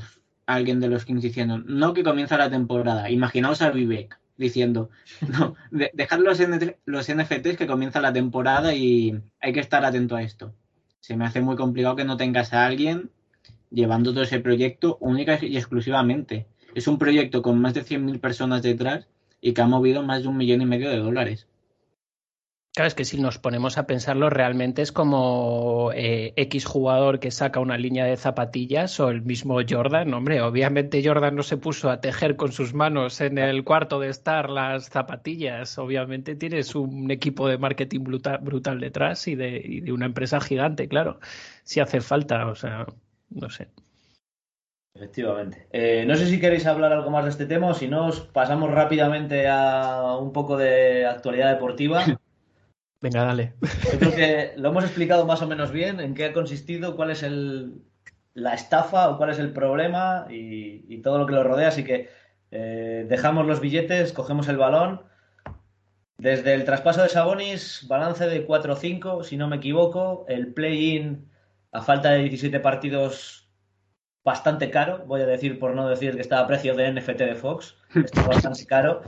[0.54, 3.10] alguien de los Kings diciendo, no que comienza la temporada.
[3.10, 4.90] Imaginaos a Vivek diciendo,
[5.38, 6.40] no, dejad los,
[6.86, 10.56] los NFTs que comienza la temporada y hay que estar atento a esto.
[11.02, 13.10] Se me hace muy complicado que no tengas a alguien
[13.70, 16.48] llevando todo ese proyecto única y exclusivamente.
[16.74, 19.10] Es un proyecto con más de 100.000 personas detrás
[19.46, 21.48] y que ha movido más de un millón y medio de dólares.
[22.74, 27.30] Claro, es que si nos ponemos a pensarlo, realmente es como eh, X jugador que
[27.30, 30.12] saca una línea de zapatillas o el mismo Jordan.
[30.16, 34.10] Hombre, obviamente Jordan no se puso a tejer con sus manos en el cuarto de
[34.10, 35.78] estar las zapatillas.
[35.78, 40.88] Obviamente tienes un equipo de marketing brutal, detrás y de, y de, una empresa gigante,
[40.88, 41.20] claro.
[41.64, 42.88] Si hace falta, o sea,
[43.30, 43.70] no sé.
[44.96, 45.68] Efectivamente.
[45.72, 48.72] Eh, no sé si queréis hablar algo más de este tema o si no, pasamos
[48.72, 52.02] rápidamente a un poco de actualidad deportiva.
[53.02, 53.54] Venga, dale.
[53.92, 57.12] Yo creo que lo hemos explicado más o menos bien, en qué ha consistido, cuál
[57.12, 57.82] es el,
[58.34, 61.68] la estafa o cuál es el problema y, todo lo que lo rodea.
[61.68, 62.10] Así que
[62.52, 65.04] eh, dejamos los billetes, cogemos el balón.
[66.18, 70.26] Desde el traspaso de Sabonis, balance de 4-5, si no me equivoco.
[70.30, 71.30] El play-in,
[71.74, 73.45] a falta de 17 partidos,
[74.26, 75.06] bastante caro.
[75.06, 77.78] Voy a decir, por no decir que está a precio de NFT de Fox.
[77.96, 79.04] Está bastante caro.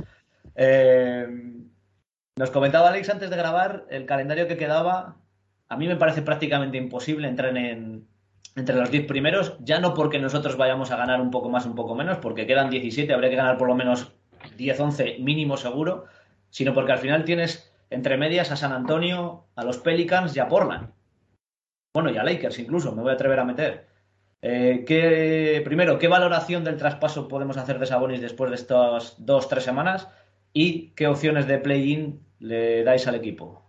[0.56, 1.28] Eh,
[2.38, 5.18] nos comentaba Alex antes de grabar el calendario que quedaba.
[5.68, 8.08] A mí me parece prácticamente imposible entrar en,
[8.56, 11.76] entre los 10 primeros, ya no porque nosotros vayamos a ganar un poco más, un
[11.76, 14.14] poco menos, porque quedan 17, habría que ganar por lo menos
[14.56, 16.06] 10, 11 mínimo seguro,
[16.52, 20.48] sino porque al final tienes entre medias a San Antonio, a los Pelicans y a
[20.48, 20.92] Portland.
[21.94, 23.88] Bueno, y a Lakers incluso, me voy a atrever a meter.
[24.42, 29.64] Eh, primero, ¿qué valoración del traspaso podemos hacer de Sabonis después de estas dos, tres
[29.64, 30.08] semanas?
[30.54, 33.64] ¿Y qué opciones de play-in le dais al equipo?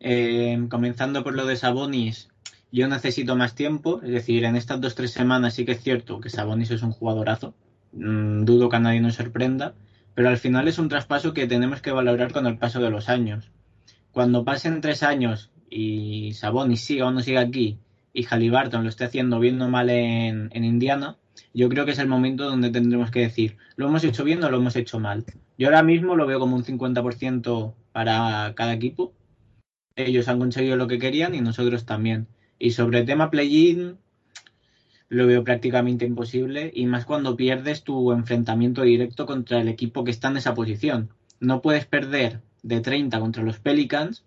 [0.00, 2.28] Eh, comenzando por lo de Sabonis,
[2.72, 6.20] yo necesito más tiempo, es decir, en estas dos tres semanas sí que es cierto
[6.20, 7.54] que Sabonis es un jugadorazo,
[7.92, 9.74] mm, dudo que a nadie nos sorprenda,
[10.14, 13.08] pero al final es un traspaso que tenemos que valorar con el paso de los
[13.08, 13.50] años.
[14.12, 17.78] Cuando pasen tres años y Sabonis siga o no siga aquí
[18.14, 21.18] y Halliburton lo esté haciendo bien o mal en, en Indiana,
[21.52, 24.50] yo creo que es el momento donde tendremos que decir, ¿lo hemos hecho bien o
[24.50, 25.24] lo hemos hecho mal?
[25.58, 29.12] Yo ahora mismo lo veo como un 50% para cada equipo.
[29.96, 32.28] Ellos han conseguido lo que querían y nosotros también.
[32.58, 33.98] Y sobre el tema play-in,
[35.08, 40.10] lo veo prácticamente imposible y más cuando pierdes tu enfrentamiento directo contra el equipo que
[40.10, 41.10] está en esa posición.
[41.40, 44.24] No puedes perder de 30 contra los Pelicans,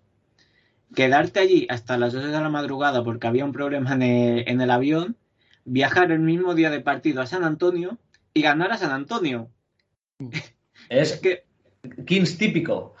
[0.94, 4.70] quedarte allí hasta las 2 de la madrugada porque había un problema en en el
[4.70, 5.16] avión
[5.68, 7.98] viajar el mismo día de partido a San Antonio
[8.34, 9.50] y ganar a San Antonio.
[10.88, 11.44] Es que
[12.06, 12.94] Kings típico.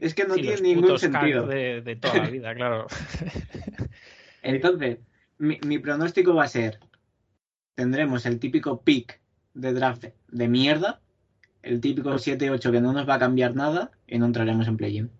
[0.00, 1.46] Es que no tiene ningún sentido.
[1.46, 2.86] De, toda la vida, claro.
[4.42, 4.98] Entonces,
[5.38, 6.80] mi, pronóstico va a ser:
[7.74, 9.20] tendremos el típico pick
[9.54, 11.00] de draft de mierda,
[11.62, 15.10] el típico 7-8 que no nos va a cambiar nada y no entraremos en play-in.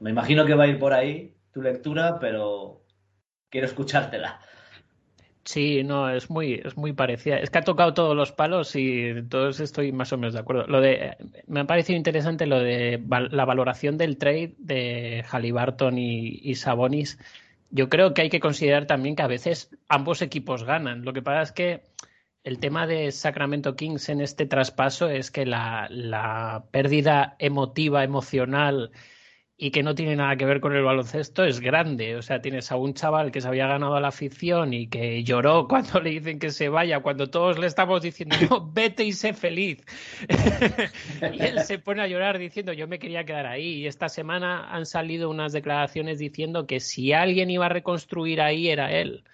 [0.00, 2.82] Me imagino que va a ir por ahí tu lectura, pero
[3.48, 4.40] quiero escuchártela.
[5.44, 7.36] Sí, no, es muy, es muy parecida.
[7.36, 10.66] Es que ha tocado todos los palos y todos estoy más o menos de acuerdo.
[10.66, 16.40] Lo de, me ha parecido interesante lo de la valoración del trade de Halliburton y,
[16.42, 17.18] y Sabonis.
[17.70, 21.04] Yo creo que hay que considerar también que a veces ambos equipos ganan.
[21.04, 21.82] Lo que pasa es que
[22.42, 28.92] el tema de Sacramento Kings en este traspaso es que la pérdida emotiva, emocional
[29.56, 32.16] y que no tiene nada que ver con el baloncesto es grande.
[32.16, 35.22] O sea, tienes a un chaval que se había ganado a la afición y que
[35.22, 39.12] lloró cuando le dicen que se vaya, cuando todos le estamos diciendo, no, vete y
[39.12, 39.84] sé feliz.
[41.32, 43.82] y él se pone a llorar diciendo, yo me quería quedar ahí.
[43.82, 48.68] Y esta semana han salido unas declaraciones diciendo que si alguien iba a reconstruir ahí
[48.68, 49.24] era él.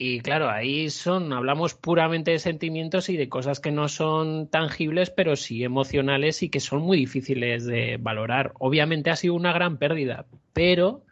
[0.00, 5.10] Y claro, ahí son, hablamos puramente de sentimientos y de cosas que no son tangibles,
[5.10, 8.52] pero sí emocionales y que son muy difíciles de valorar.
[8.60, 11.04] Obviamente ha sido una gran pérdida, pero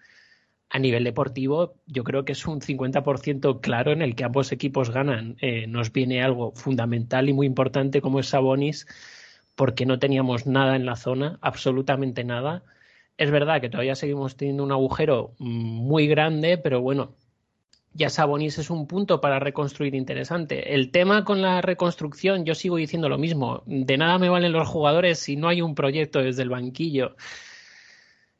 [0.71, 4.91] a nivel deportivo yo creo que es un 50% claro en el que ambos equipos
[4.91, 5.37] ganan.
[5.41, 8.87] Eh, nos viene algo fundamental y muy importante como es Sabonis,
[9.57, 12.63] porque no teníamos nada en la zona, absolutamente nada.
[13.17, 17.17] Es verdad que todavía seguimos teniendo un agujero muy grande, pero bueno,
[17.97, 20.75] ya Sabonis es un punto para reconstruir interesante.
[20.75, 23.63] El tema con la reconstrucción, yo sigo diciendo lo mismo.
[23.67, 27.17] De nada me valen los jugadores si no hay un proyecto desde el banquillo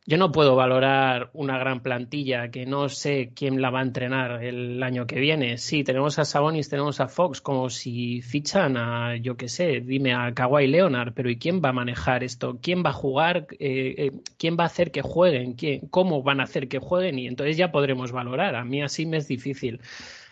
[0.09, 4.45] yo no puedo valorar una gran plantilla que no sé quién la va a entrenar
[4.45, 5.59] el año que viene.
[5.59, 10.15] Sí, tenemos a Sabonis, tenemos a Fox, como si fichan a, yo qué sé, dime
[10.15, 12.61] a Kawhi Leonard, pero ¿y quién va a manejar esto?
[12.63, 13.49] ¿Quién va a jugar?
[13.59, 15.55] Eh, eh, ¿Quién va a hacer que jueguen?
[15.55, 17.19] ¿Quién, ¿Cómo van a hacer que jueguen?
[17.19, 18.55] Y entonces ya podremos valorar.
[18.55, 19.81] A mí así me es difícil.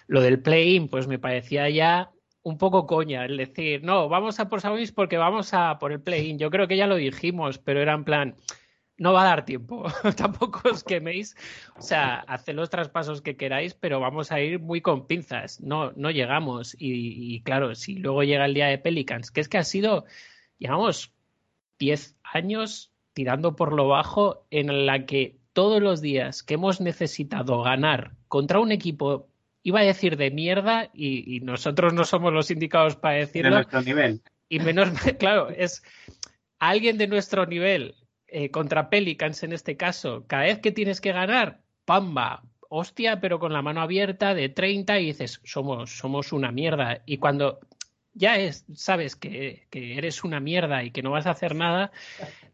[0.07, 4.49] Lo del play-in, pues me parecía ya un poco coña, el decir, no, vamos a
[4.49, 6.39] por Sabonis porque vamos a por el play-in.
[6.39, 8.37] Yo creo que ya lo dijimos, pero era en plan
[8.97, 9.85] no va a dar tiempo.
[10.17, 11.37] Tampoco os queméis.
[11.77, 15.61] O sea, haced los traspasos que queráis, pero vamos a ir muy con pinzas.
[15.61, 16.77] No, no llegamos.
[16.79, 20.05] Y, claro, si luego llega el día de Pelicans, que es que ha sido,
[20.59, 21.13] llevamos
[21.79, 27.63] 10 años tirando por lo bajo en la que todos los días que hemos necesitado
[27.63, 29.29] ganar contra un equipo,
[29.63, 33.51] iba a decir de mierda, y, y nosotros no somos los indicados para decirlo.
[33.51, 34.23] De nuestro nivel.
[34.49, 35.83] Y menos, claro, es
[36.59, 37.95] alguien de nuestro nivel
[38.37, 43.39] eh, contra Pelicans en este caso, cada vez que tienes que ganar, pamba, hostia, pero
[43.39, 47.01] con la mano abierta de 30 y dices, somos, somos una mierda.
[47.07, 47.61] Y cuando
[48.13, 51.93] ya es, sabes que, que, eres una mierda y que no vas a hacer nada,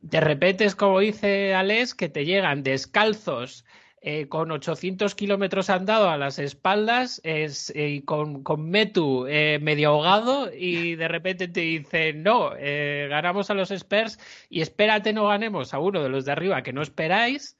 [0.02, 3.64] de repente es como dice Alex, que te llegan descalzos
[4.02, 9.90] eh, con 800 kilómetros andado a las espaldas, es, eh, con, con, Metu eh, medio
[9.90, 15.74] ahogado y de repente te dice no, ganamos a los Spurs y espérate no ganemos
[15.74, 17.58] a uno de los de arriba que no esperáis.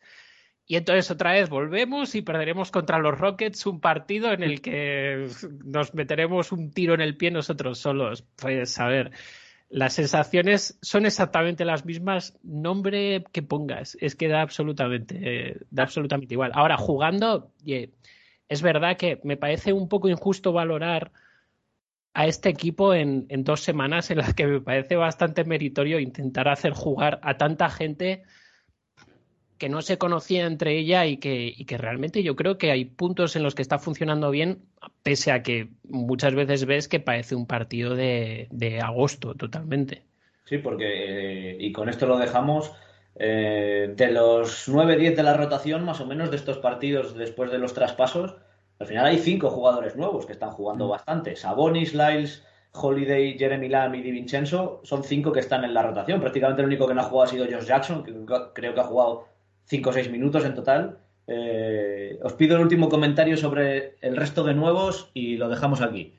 [0.66, 5.26] Y entonces otra vez volvemos y perderemos contra los Rockets un partido en el que
[5.64, 8.22] nos meteremos un tiro en el pie nosotros solos.
[8.36, 9.10] Pues a ver,
[9.70, 16.34] las sensaciones son exactamente las mismas, nombre que pongas, es que da absolutamente, da absolutamente
[16.34, 16.50] igual.
[16.54, 17.52] Ahora, jugando,
[18.48, 21.12] es verdad que me parece un poco injusto valorar
[22.14, 26.48] a este equipo en, en, dos semanas en las que me parece bastante meritorio intentar
[26.48, 28.24] hacer jugar a tanta gente
[29.60, 32.86] que no se conocía entre ella y que, y que realmente yo creo que hay
[32.86, 34.62] puntos en los que está funcionando bien,
[35.02, 40.02] pese a que muchas veces ves que parece un partido de, de agosto totalmente.
[40.46, 42.72] Sí, porque, eh, y con esto lo dejamos,
[43.16, 47.58] eh, de los 9-10 de la rotación, más o menos, de estos partidos después de
[47.58, 48.36] los traspasos,
[48.78, 50.90] al final hay cinco jugadores nuevos que están jugando mm.
[50.90, 51.36] bastante.
[51.36, 56.18] Sabonis, Lyles, Holiday, Jeremy Lamb y Di Vincenzo son cinco que están en la rotación.
[56.18, 58.14] Prácticamente el único que no ha jugado ha sido Josh Jackson, que
[58.54, 59.28] creo que ha jugado
[59.64, 60.98] 5 o 6 minutos en total.
[61.26, 66.14] Eh, os pido el último comentario sobre el resto de nuevos y lo dejamos aquí.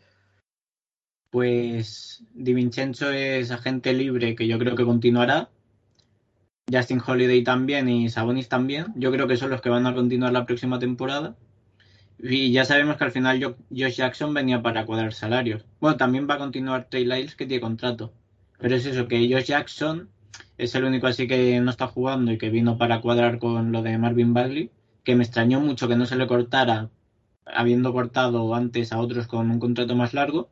[1.30, 5.49] Pues Di Vincenzo es agente libre que yo creo que continuará.
[6.71, 8.88] Justin Holiday también y Sabonis también.
[8.95, 11.36] Yo creo que son los que van a continuar la próxima temporada.
[12.19, 15.65] Y ya sabemos que al final Josh Jackson venía para cuadrar salarios.
[15.80, 18.13] Bueno, también va a continuar Trey Lyles que tiene contrato.
[18.60, 20.10] Pero es eso, que Josh Jackson
[20.58, 23.82] es el único así que no está jugando y que vino para cuadrar con lo
[23.82, 24.72] de Marvin Bagley,
[25.04, 26.89] que me extrañó mucho que no se le cortara,
[27.46, 30.50] habiendo cortado antes a otros con un contrato más largo.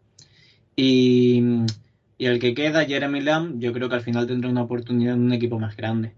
[0.76, 1.42] Y,
[2.18, 5.22] y el que queda, Jeremy Lamb, yo creo que al final tendrá una oportunidad en
[5.22, 6.14] un equipo más grande.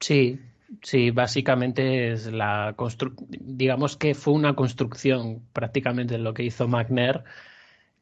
[0.00, 0.40] Sí,
[0.82, 7.22] sí, básicamente es la construcción, digamos que fue una construcción prácticamente lo que hizo McNair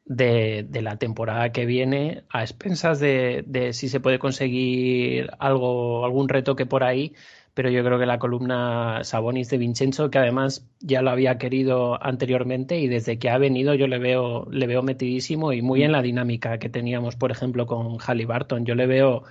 [0.05, 6.65] de, la temporada que viene a expensas de, si se puede conseguir algo, algún retoque
[6.65, 7.13] por ahí,
[7.53, 12.01] pero yo creo que la columna Sabonis de Vincenzo, que además ya lo había querido
[12.01, 15.91] anteriormente y desde que ha venido yo le veo, le veo metidísimo y muy en
[15.91, 18.65] la dinámica que teníamos, por ejemplo, con Halliburton.
[18.65, 19.23] Yo le veo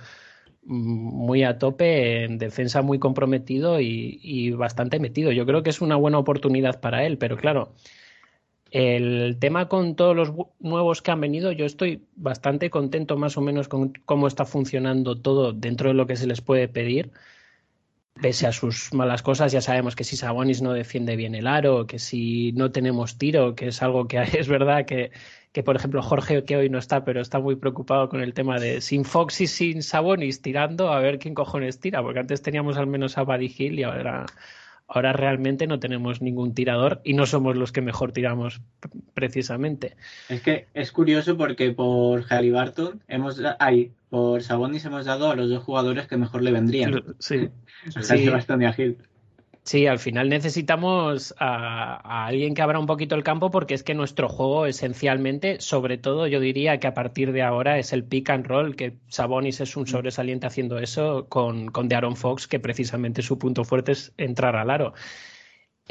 [0.63, 5.31] muy a tope, en defensa muy comprometido y bastante metido.
[5.31, 7.73] Yo creo que es una buena oportunidad para él, pero claro,
[8.71, 13.41] El tema con todos los nuevos que han venido, yo estoy bastante contento más o
[13.41, 17.11] menos con cómo está funcionando todo dentro de lo que se les puede pedir.
[18.21, 21.87] Pese a sus malas cosas, ya sabemos que si Sabonis no defiende bien el aro,
[21.87, 25.11] que si no tenemos tiro, que es algo que es verdad que,
[25.51, 28.59] que por ejemplo, Jorge, que hoy no está, pero está muy preocupado con el tema
[28.59, 32.77] de sin Fox y sin Sabonis tirando, a ver quién cojones tira, porque antes teníamos
[32.77, 34.25] al menos a Buddy Hill y ahora
[34.89, 38.59] Ahora realmente no tenemos ningún tirador y no somos los que mejor tiramos
[39.13, 39.95] precisamente.
[40.29, 45.47] Es que es curioso porque por Halliburton hemos ahí, por Sabonis hemos dado a los
[45.47, 47.03] dos jugadores que mejor le vendrían.
[47.19, 47.49] Sí.
[48.01, 48.29] sí.
[48.29, 48.97] bastante ágil.
[49.63, 53.93] Sí, al final necesitamos a, alguien que abra un poquito el campo porque es que
[53.93, 58.29] nuestro juego esencialmente, sobre todo yo diría que a partir de ahora es el pick
[58.31, 59.87] and roll, que Sabonis es un mm.
[59.87, 64.71] sobresaliente haciendo eso con, con Aaron Fox, que precisamente su punto fuerte es entrar al
[64.71, 64.93] aro.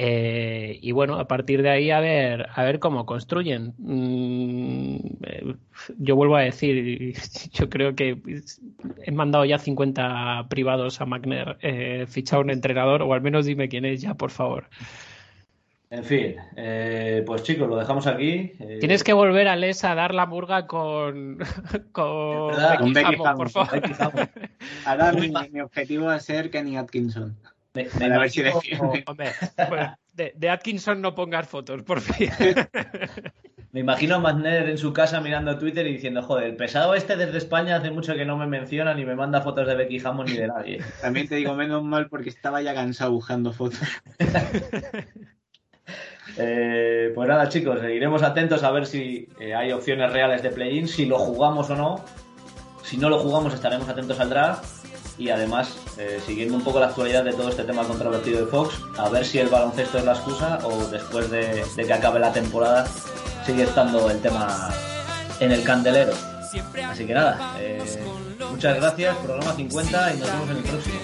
[0.00, 3.74] Eh, y bueno, a partir de ahí a ver, a ver cómo construyen.
[3.78, 5.56] Mm, eh,
[5.98, 7.14] yo vuelvo a decir,
[7.52, 8.16] yo creo que
[9.02, 13.68] he mandado ya 50 privados a Magner, eh, fichado un entrenador, o al menos dime
[13.68, 14.68] quién es ya, por favor.
[15.90, 18.52] En fin, eh, pues chicos, lo dejamos aquí.
[18.78, 21.38] Tienes que volver a Les a dar la murga con,
[21.92, 23.80] con, Becky, por favor.
[24.84, 27.36] Ahora mi, mi objetivo va a ser Kenny Atkinson.
[27.74, 27.88] De,
[30.50, 32.30] Atkinson no pongas fotos, por fin.
[33.72, 37.16] me imagino a Magner en su casa mirando Twitter y diciendo, joder, el pesado este
[37.16, 40.30] desde España hace mucho que no me menciona ni me manda fotos de Becky Hammond
[40.30, 40.82] ni de nadie.
[41.02, 43.80] También te digo, menos mal porque estaba ya cansado buscando fotos.
[46.40, 50.86] Eh, pues nada, chicos, seguiremos atentos a ver si eh, hay opciones reales de play-in,
[50.86, 52.04] si lo jugamos o no.
[52.84, 54.77] Si no lo jugamos, estaremos atentos al draft
[55.18, 58.74] y además eh, siguiendo un poco la actualidad de todo este tema controvertido de Fox,
[58.96, 62.86] a ver si el baloncesto es la excusa o después de, que acabe la temporada
[63.44, 64.70] sigue estando el tema
[65.40, 66.12] en el candelero.
[66.88, 67.82] Así que nada, eh,
[68.50, 70.98] muchas gracias, programa 50 y nos vemos en el próximo.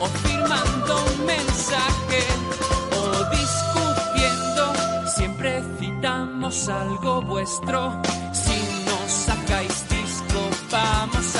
[0.00, 2.22] O firmando un mensaje
[2.92, 4.72] o discutiendo,
[5.16, 7.92] siempre citamos algo vuestro.
[8.32, 10.40] Si nos sacáis disco,
[10.70, 11.35] vamos